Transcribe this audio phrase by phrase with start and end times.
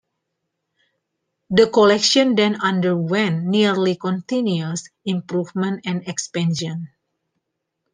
[1.51, 6.89] The collection then underwent nearly continuous improvement and expansion.